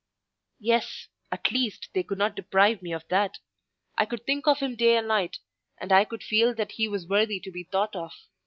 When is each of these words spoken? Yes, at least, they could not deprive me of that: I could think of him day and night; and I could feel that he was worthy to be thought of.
Yes, 0.59 1.09
at 1.31 1.51
least, 1.51 1.89
they 1.93 2.01
could 2.01 2.17
not 2.17 2.35
deprive 2.35 2.81
me 2.81 2.91
of 2.91 3.07
that: 3.09 3.37
I 3.99 4.07
could 4.07 4.25
think 4.25 4.47
of 4.47 4.57
him 4.57 4.75
day 4.75 4.97
and 4.97 5.07
night; 5.07 5.37
and 5.77 5.91
I 5.91 6.05
could 6.05 6.23
feel 6.23 6.55
that 6.55 6.71
he 6.71 6.87
was 6.87 7.05
worthy 7.05 7.39
to 7.39 7.51
be 7.51 7.65
thought 7.65 7.95
of. 7.95 8.11